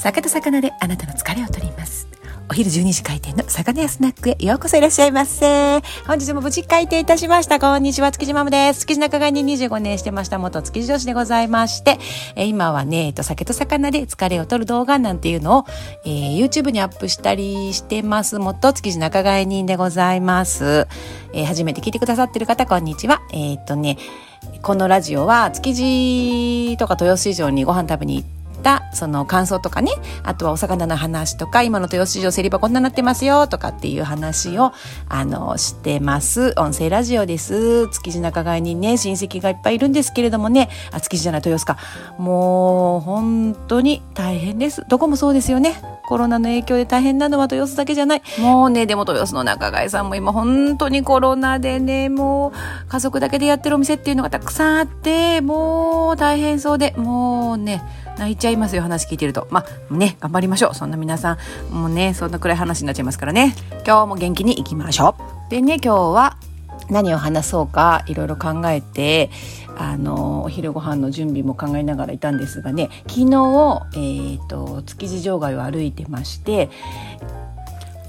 [0.00, 2.08] 酒と魚であなたの疲れを取ります
[2.48, 5.80] お昼12時開店の魚屋スナックへようこそいらっしゃいませ。
[6.08, 7.60] 本日も無事開店いたしました。
[7.60, 8.80] こんにちは、築地マムです。
[8.80, 11.98] 築地仲買に25年してました元築地女子でございまして、
[12.34, 15.64] え今はね、えっと、酒と魚で疲れを取る動画なんていうのを、
[16.04, 18.40] えー、YouTube にアップしたりしてます。
[18.40, 20.88] 元築地仲買人でございます。
[21.32, 23.22] えー、初めて聞いてくださってる方、こんにちは。
[23.32, 23.96] えー、っとね、
[24.62, 29.90] このラジオは築地とか豊洲市場にご飯食べに行って、ったその感想とかね、
[30.22, 34.72] あとはお魚の話とか、今の豊洲市場競り場こんななってますよとかっていう話を、
[35.08, 36.54] あの、してます。
[36.56, 37.88] 音声ラジオです。
[37.88, 41.78] 築地仲買にね、親戚がいっぱいいるんですけれどもね、あ、築地じゃない豊洲か。
[42.18, 44.84] もう、本当に大変です。
[44.88, 45.80] どこもそうですよね。
[46.10, 48.22] コロナの影響で大変なのは豊洲だけじゃない。
[48.40, 52.52] もうね、でも豊洲の仲買さんも今本当にコロナでね、もう
[52.88, 57.80] 家族だけでやってるお店っていうのがたくさんあって、もう大変そうで、もうね、
[58.18, 59.46] 泣いちゃいますよ、話聞いてると。
[59.50, 60.74] まあ、ね、頑張りましょう。
[60.74, 61.38] そんな皆さ
[61.70, 63.54] ん、もうね、そんなくらい話になっちゃいますからね。
[63.86, 65.14] 今日も元気に行きましょ
[65.46, 65.50] う。
[65.50, 66.36] でね、今日は
[66.90, 69.30] 何を話そうか、いろいろ考えて、
[69.80, 76.68] あの、お昼ご飯の準備も考えながらいたんですがね、昨日、え、ー、と、築地場外を歩いてまして、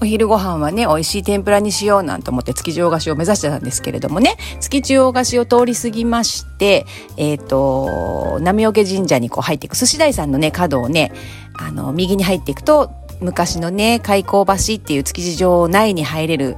[0.02, 6.84] お昼ご飯はね、美味しい天ぷらにしようなんて思って築地大菓子を目指してたんですけれどもね、築地大菓子を通り過ぎまして、
[7.16, 11.10] えっ、ー、と、波桶神社にこう入っていく、寿司台さんのね、角をね、
[11.54, 12.90] あの、右に入っていくと、
[13.22, 16.56] 昔のね、開港橋っていう築地場内に入れる、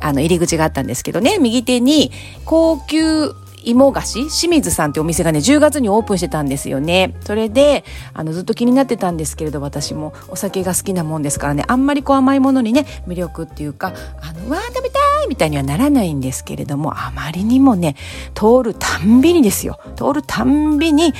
[0.00, 2.12] あの、入り口があったんですけどね、右手に
[2.44, 3.32] 高級
[3.64, 7.14] 芋菓子清水さんってお店がね、10月にオープンしてたんですよね。
[7.24, 17.96] それで、あの、ずっと気になってたんですけれど、私もお酒が好きなもんですからね、あんまりこう甘いものにね、魅力っていうか、あの、わー食べたいみたいにはならないんですけれども、あまりにもね、
[18.34, 19.78] 通るたんびにですよ。
[19.96, 21.12] 通るたんびに、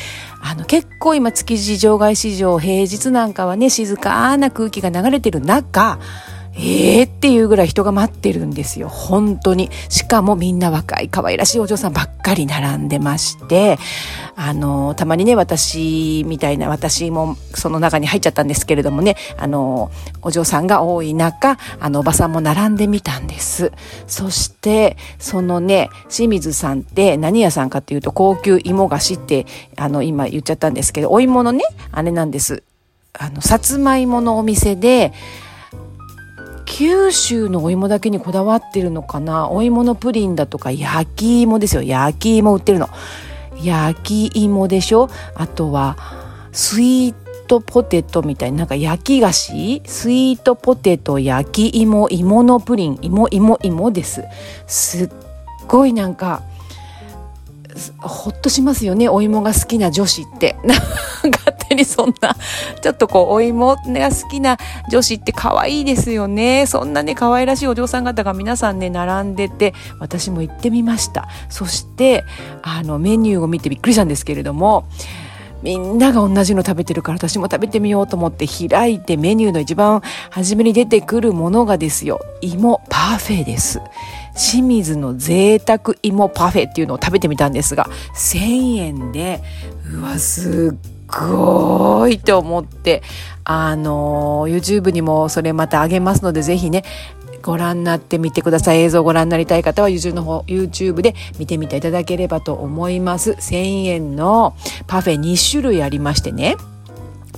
[0.42, 5.98] あの、結構今、築地場外市場、平日なんかはね、静かな空気が流れてる中、
[6.54, 8.88] えーっていうぐらい人が待ってるんですよ。
[8.88, 9.70] 本当に。
[9.88, 13.78] しかもみんな若い可愛らしいお嬢さんばっかり並んでまして、
[14.36, 19.90] あの、たまにね、私みたいな、私もその中に入っちゃったんですけれどもね、あの、
[20.22, 23.72] お嬢さんが多い中、あの、おばさんも並んでみたんです。
[24.06, 29.46] そして、そのね、清水さんって何屋さんかっていうと、高級芋菓子って、
[29.76, 32.64] あの、今言っちゃったんですけど、お芋のね、あれなんです。
[33.12, 35.12] あの、さつまいものお店で、
[36.72, 39.50] 九州のお芋だけにこだわってるのかな？
[39.50, 41.82] お芋のプリンだとか焼き芋ですよ。
[41.82, 42.88] 焼き芋売ってるの。
[43.60, 45.10] 焼き芋でしょ？
[45.34, 45.98] あとは
[46.52, 47.14] スイー
[47.48, 49.82] トポテトみたいななんか焼き菓子？
[49.84, 52.98] スイートポテト焼き芋芋のプリン。
[53.02, 54.22] 芋芋芋です。
[54.68, 55.10] すっ
[55.66, 56.42] ごいなんか
[57.98, 60.56] ほっとしますよねお芋が好きな女子って。
[61.22, 62.34] 勝手にそんな
[62.80, 64.56] ちょっとこうお芋が好きな
[64.90, 66.66] 女子って可愛いですよね。
[66.66, 71.28] そんなね可愛らしいお嬢さん方が皆さんね並んでて私も行ってみました。
[71.48, 72.24] そして
[72.62, 74.86] あのメニューを見てびっくりしたんですけれども
[75.62, 80.00] みんなが同じの食べてるから私も食べてみようと思って開いてメニューの一番
[80.30, 82.20] 初めに出てくるものがですよ。
[82.40, 83.80] 芋パフェです。
[84.36, 89.42] 清水の贅沢芋パフェっていうのを食べてみたんですが、1000円で、
[89.92, 93.02] うわ、すっごいと思って、
[93.44, 96.84] あの、YouTube にもそれまたあげますので、ぜひね、
[97.42, 98.80] ご覧になってみてください。
[98.82, 103.32] 映像をご覧になりたい方は YouTube の方、YouTube で見てみていただければと思います。
[103.32, 104.54] 1000円の
[104.86, 106.56] パフェ2種類ありましてね。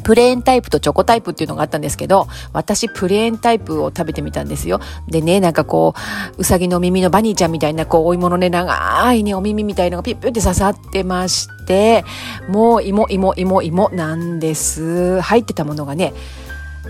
[0.03, 4.81] プレーンタイプとチョコタイプっていうのがあったんですけど、私プレーンタイプを食べてみたんですよ。
[5.09, 5.95] でね、なんかこ
[6.37, 12.05] う、うさぎの耳のバニーちゃんみたいな、こう、お芋のね、長いね、お耳みたいのがピュッピュって刺さってまして、
[12.49, 15.21] もう芋、芋、芋、芋なんです。
[15.21, 16.13] 入ってたものがね、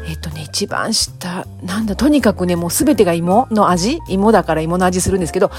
[0.06, 5.50] えっとね、一番下、なんだ、とにかくね、もうすべてが芋の味芋だから芋の味するんですけど、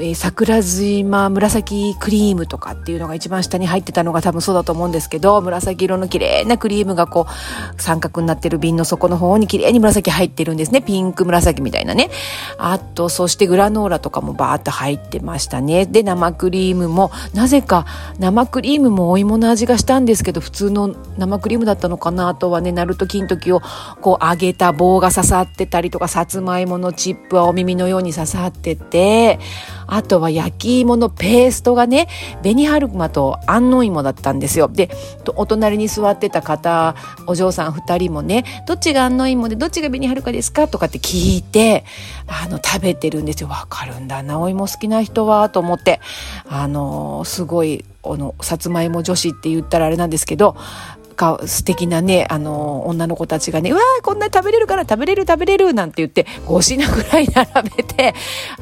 [0.00, 10.82] え、桜島紫クリームとかっていうのが一番下に入ってたのが多分そうだと思うんですけど、紫色の綺麗なクリームがこう、三角になってる瓶の底の方に綺麗に紫入ってるんですね。
[10.82, 12.10] ピンク紫みたいなね。
[12.58, 15.86] あと、そしてグラノーラとかもバーッと入ってましたね。
[15.86, 17.84] で、生クリームも、なぜか
[18.18, 22.28] 生クリームもお芋の味がしたんですけど、普通の生クリームだったのかな。
[22.28, 23.60] あとはね、ナルト金時を
[24.00, 29.40] こう揚げた棒が刺さってたりとか、さつまいものチップはお耳のように刺さってて、
[29.88, 32.08] あとは焼き芋のペーストがね、
[32.42, 34.68] 紅はるまと安納芋だったんですよ。
[34.68, 34.90] で、
[35.34, 36.94] お隣に座ってた方、
[37.26, 41.84] お嬢さん二人もね、どっちが安納芋でどっちが紅はるかですかとかって聞いて、
[42.26, 43.48] あの、食べてるんですよ。
[43.48, 46.00] わかるんだな、お芋好きな人は、と思って、
[46.48, 50.54] あの、すごい、あの、さつまいも女子って言ったらあれなんですけど、
[51.18, 58.14] か素敵なね、あの、女の子たちがね、うわーこんなに食べれるから食べれる食べれるなんて言って5品ぐらい並べて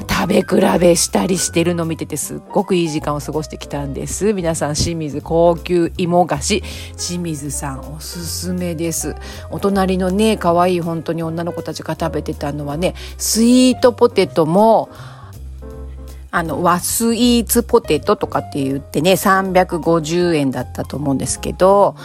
[0.09, 4.33] 食べ比べしたりしてるのを見ててすっごくいい時間を過ごしてきたんです。
[4.33, 6.63] 皆さん清水高級芋菓子、
[6.97, 9.15] 清水さんおすすめです。
[9.51, 14.89] お隣のね、可愛い本当に女の子たちが食べてたのはね、スイートポテトも、
[16.31, 21.97] あの、和スイーツポテトとかって言ってね、350円だったと思うんですけど、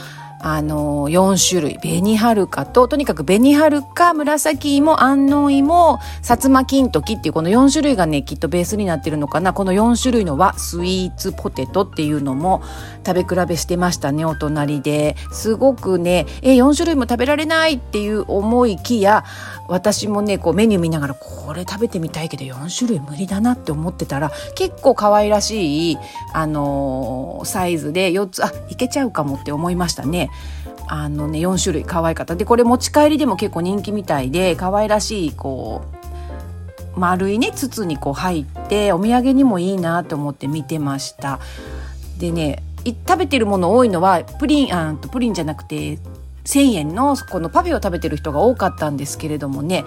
[0.44, 1.78] あの、4種類。
[1.78, 9.54] 紅はるかと、とにかく紅はるか、紫芋、安納芋、薩摩金時っていうこの4種類がね、きっとベースになってるのかな。
[9.54, 12.64] この4種類の和スイーツポテトっていうのも
[13.06, 15.16] 食べ比べしてましたね、お隣で。
[15.32, 19.24] すごくね、え、4種類も食べられないっていう思いきや、
[19.68, 25.98] 私もね、こうメニュー見ながら、これ食べてみたいけど4種類無理だなって思ってたら、結構可愛らしい、
[26.34, 30.30] あのー、サイズで4つ、あ、いけちゃうかもって思いましたね。
[30.94, 35.84] あのね4種類可愛かったでこれ持ち帰りでも結構人気みたいで可愛らしいこ
[36.96, 41.40] う丸いね筒にこう入ってお土産にもいいなと思って見てました
[42.18, 42.62] でね
[43.08, 45.98] 食べてるもの多いのはプリンあプリンじゃなくて
[46.44, 49.86] 1,000円のこのパフェを食べてる人が多かったんですけれどもね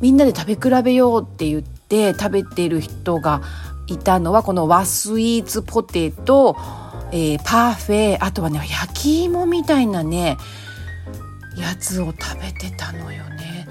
[0.00, 3.42] みんなで食べ比べようって言って食べてる人が
[3.86, 6.56] いたのはこの和スイーツポテト
[7.14, 10.38] えー、パフェあとはね焼き芋みたいなね
[11.58, 13.68] やつを食べてたのよね。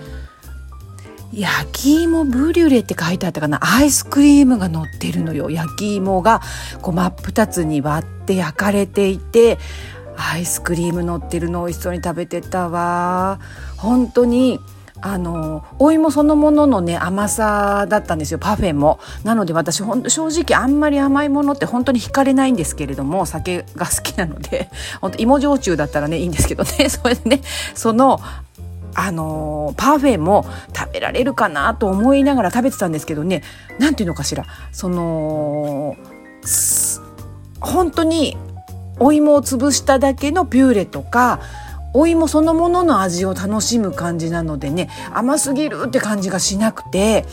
[1.34, 3.60] 焼き芋ブリュレって書いてあったかな？
[3.64, 5.50] アイスクリームが乗ってるのよ。
[5.50, 6.42] 焼き芋が
[6.84, 9.58] こう真っ二つに割って焼かれていて
[10.30, 13.40] アイスクリーム乗ってるの美味しそうに食べてたわ。
[13.78, 14.60] 本当に
[15.04, 19.00] あのお芋そのもののね甘さだったんですよパフェも。
[19.24, 24.70] なので私ほんと正直あんまり甘いものって本当に惹かれないんですけれども酒が好きなので
[25.02, 26.88] 本当芋焼酎だったらねいいんですけどね。
[26.90, 27.42] それでね
[27.74, 28.22] その
[28.94, 30.46] あのパフェも
[30.76, 33.42] 食べられるかなと思いながら食べてたんですけどね
[33.80, 35.96] 何ていうのかしらその
[37.62, 38.38] 本当に
[39.02, 41.42] お芋を潰しただけのピューレとか
[41.94, 47.26] お芋そのものの味を楽しむ感じなのでね甘すぎるって感じがしなくて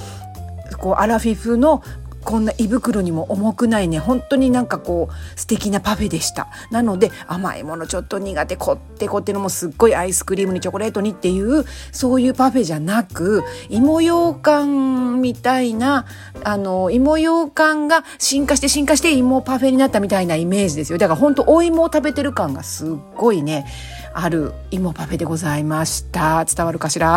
[0.78, 1.82] こうアラフィフの
[2.28, 3.98] こんな胃袋にも重くないね。
[3.98, 6.48] 本当になんかこう素敵なパフェでした。
[6.70, 16.04] なので甘いものちょっと苦手こってこってのもすっごいアイスクリームにチョコレートにっていうそういうパフェじゃなく芋ようかんみたいな
[16.44, 20.98] あの芋ようかんが進化して進化して芋パフェになったみたいなイメージですよ。
[20.98, 23.66] だから本当お芋を食べてる感がすっごいね
[24.12, 26.44] ある芋パフェでございました。
[26.44, 27.16] 伝わるかしら？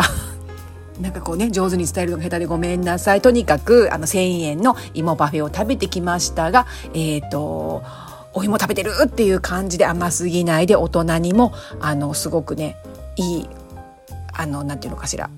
[1.00, 3.20] なんかこうね上手に伝えるのが下手でごめんなさい。
[3.20, 7.82] とにかくあの1,000円の芋パフェを食べてきましたがえっ、ー、と
[8.34, 12.76] お芋食べてるっていう感じで甘すぎないで大人にもあのすごくね
[13.16, 13.48] いい
[14.32, 15.30] あのなんていうのかしら。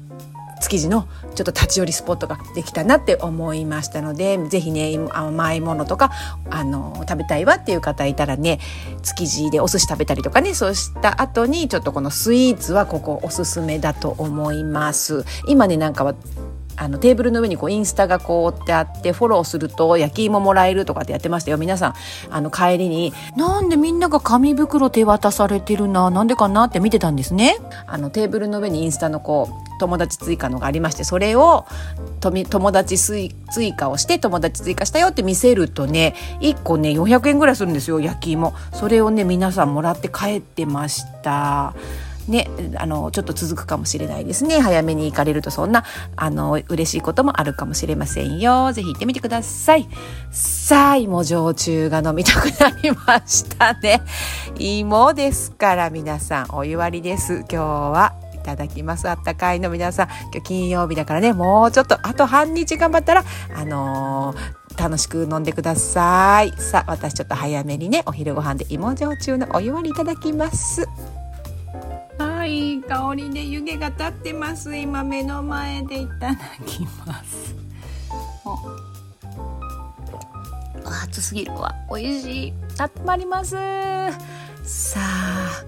[0.75, 6.11] 築地のちょっと立ち寄りスポットができたなって思いましたので是非ね甘いものとか
[6.51, 8.59] あの食べたいわっていう方いたらね
[9.03, 15.25] 築地でお寿司食べたりとかねそうした後にちょっとこのスイーツはここおすすめだと思います。
[15.47, 16.15] 今ねなんかは
[16.77, 21.95] あのテーブルの上にこうインスタがこうってあってフォローすると焼き芋もらえるとかってやってましたよ皆さん
[22.31, 31.67] あの帰りになんでみんなが紙袋手渡されてるななんでかなって見てたんですねあのテーブルの上にインスタのこう友達追加のがありましてそれを
[32.21, 33.31] 友達追
[33.77, 38.55] 加をして友達追加したよって見せるとね1個ね400円ぐらいするんですよ焼き芋。
[38.73, 41.75] それをね皆さんもらって帰ってました。
[42.29, 44.61] ね、あのちょっと続くかもしれないですね。
[44.61, 45.85] 早めに行かれるとそんな
[46.17, 48.73] あの嬉しいこともあるかもしれませんよ。
[48.73, 49.87] ぜひ行ってみてください。
[50.31, 54.01] さあ芋焼酎が飲みたくなりましたね。
[54.59, 57.41] 芋ですから皆さんお湯割りです。
[57.41, 58.24] 今日は。
[58.45, 59.09] ただきます。
[59.09, 63.25] あったかいの皆さん今日金曜日だからねもうちょっとあと半日頑張ったら
[63.57, 66.53] あのー、楽しく飲んでください。
[66.61, 70.87] さあ私ちょっと早めにねお昼ご飯で芋焼酎のお湯割りいただきます。
[72.19, 74.77] はい香りで湯気が立ってます。
[74.77, 76.37] 今目の前でいただ
[76.67, 77.55] きます。
[81.03, 81.53] 熱すぎる。
[81.55, 82.53] わ美味しい。
[82.77, 83.57] たまります。
[84.63, 85.65] さあ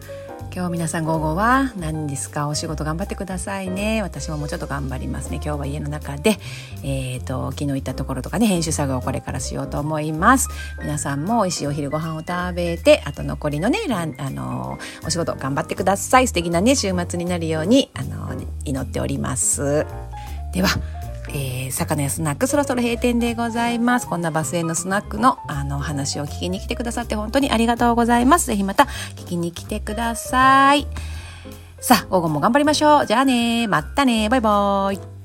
[0.57, 2.49] 今日皆さん午後は何ですか？
[2.49, 4.01] お仕事頑張ってくださいね。
[4.01, 5.37] 私ももうちょっと頑張りますね。
[5.37, 6.39] 今日は家の中で
[6.83, 10.49] えっ、ー、と昨日行ったところとかね編集作業をこれからしようと思います。
[10.79, 16.27] 皆さんも美味しいお昼ご飯を食べてあと残りのねランあのお仕事頑張ってください。
[16.27, 18.35] 素敵なね週末になるようにあの
[18.65, 19.85] 祈っております。
[20.55, 20.69] では
[21.37, 24.09] えー、魚屋スナックそろそろ閉店でございます。
[24.09, 28.47] こんなバスへのスナックのあの話を聞きに来てくださって本当にありがとうございます。
[28.47, 28.85] ぜひまた
[29.16, 30.87] 聞きに来てください。
[31.78, 33.07] さあ、午後も頑張りましょう。
[33.07, 35.16] じゃあねまたねバイバーイ。